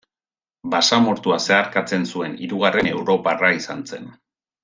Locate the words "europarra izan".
2.95-3.87